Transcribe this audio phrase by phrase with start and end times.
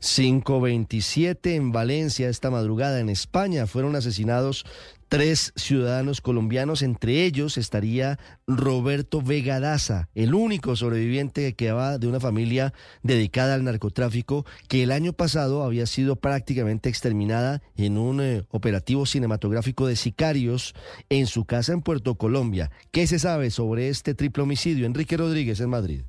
[0.00, 4.64] 527 en Valencia esta madrugada en España fueron asesinados
[5.08, 12.06] tres ciudadanos colombianos, entre ellos estaría Roberto Vega Daza, el único sobreviviente que quedaba de
[12.06, 18.20] una familia dedicada al narcotráfico que el año pasado había sido prácticamente exterminada en un
[18.20, 20.74] eh, operativo cinematográfico de sicarios
[21.08, 22.70] en su casa en Puerto Colombia.
[22.90, 24.86] ¿Qué se sabe sobre este triple homicidio?
[24.86, 26.02] Enrique Rodríguez en Madrid.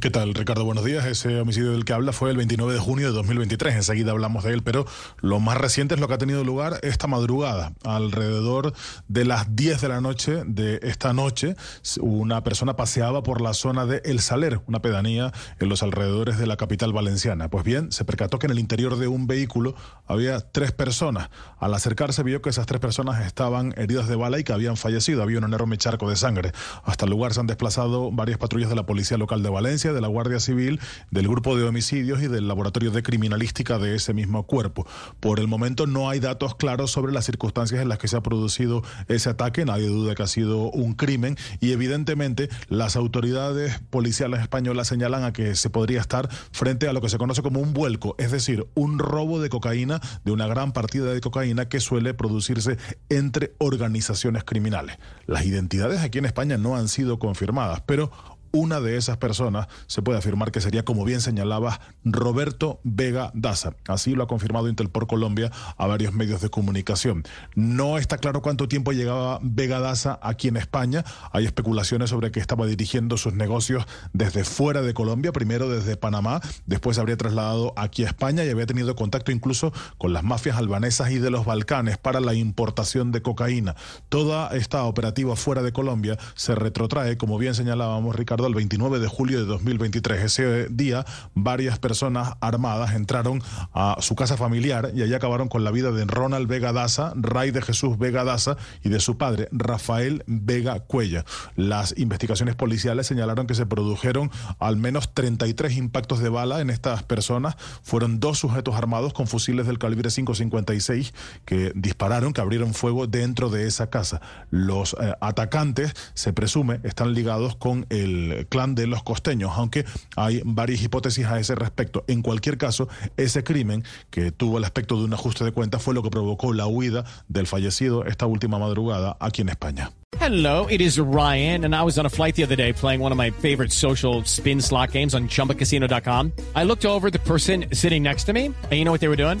[0.00, 0.64] ¿Qué tal, Ricardo?
[0.64, 1.06] Buenos días.
[1.06, 3.76] Ese homicidio del que habla fue el 29 de junio de 2023.
[3.76, 4.84] Enseguida hablamos de él, pero
[5.20, 7.72] lo más reciente es lo que ha tenido lugar esta madrugada.
[7.82, 8.74] Alrededor
[9.08, 11.56] de las 10 de la noche de esta noche,
[12.00, 16.46] una persona paseaba por la zona de El Saler, una pedanía en los alrededores de
[16.46, 17.48] la capital valenciana.
[17.48, 21.30] Pues bien, se percató que en el interior de un vehículo había tres personas.
[21.58, 25.22] Al acercarse vio que esas tres personas estaban heridas de bala y que habían fallecido.
[25.22, 26.52] Había un enorme charco de sangre.
[26.84, 30.00] Hasta el lugar se han desplazado varias patrullas de la Policía Local de Valencia de
[30.00, 34.46] la Guardia Civil, del Grupo de Homicidios y del Laboratorio de Criminalística de ese mismo
[34.46, 34.86] cuerpo.
[35.20, 38.22] Por el momento no hay datos claros sobre las circunstancias en las que se ha
[38.22, 44.40] producido ese ataque, nadie duda que ha sido un crimen y evidentemente las autoridades policiales
[44.40, 47.72] españolas señalan a que se podría estar frente a lo que se conoce como un
[47.72, 52.14] vuelco, es decir, un robo de cocaína, de una gran partida de cocaína que suele
[52.14, 52.76] producirse
[53.08, 54.98] entre organizaciones criminales.
[55.26, 58.10] Las identidades aquí en España no han sido confirmadas, pero
[58.56, 63.74] una de esas personas se puede afirmar que sería, como bien señalaba, Roberto Vega Daza.
[63.86, 67.24] Así lo ha confirmado Intel por Colombia a varios medios de comunicación.
[67.54, 71.04] No está claro cuánto tiempo llegaba Vega Daza aquí en España.
[71.32, 76.40] Hay especulaciones sobre que estaba dirigiendo sus negocios desde fuera de Colombia, primero desde Panamá,
[76.66, 81.10] después habría trasladado aquí a España y había tenido contacto incluso con las mafias albanesas
[81.10, 83.76] y de los Balcanes para la importación de cocaína.
[84.08, 89.08] Toda esta operativa fuera de Colombia se retrotrae, como bien señalábamos, Ricardo el 29 de
[89.08, 90.22] julio de 2023.
[90.22, 93.42] Ese día, varias personas armadas entraron
[93.72, 97.50] a su casa familiar y allí acabaron con la vida de Ronald Vega Daza, Ray
[97.50, 101.24] de Jesús Vega Daza y de su padre, Rafael Vega Cuella.
[101.56, 107.02] Las investigaciones policiales señalaron que se produjeron al menos 33 impactos de bala en estas
[107.02, 107.56] personas.
[107.82, 111.12] Fueron dos sujetos armados con fusiles del calibre 5.56
[111.44, 114.20] que dispararon, que abrieron fuego dentro de esa casa.
[114.50, 119.84] Los eh, atacantes, se presume, están ligados con el clan de los costeños, aunque
[120.16, 122.04] hay varias hipótesis a ese respecto.
[122.06, 125.94] En cualquier caso, ese crimen que tuvo el aspecto de un ajuste de cuentas fue
[125.94, 129.92] lo que provocó la huida del fallecido esta última madrugada aquí en España.
[130.18, 133.12] Hello, it is Ryan, and I was on a flight the other day playing one
[133.12, 136.32] of my favorite social spin slot games on chumbacasino.com.
[136.54, 139.16] I looked over the person sitting next to me, and you know what they were
[139.16, 139.40] doing?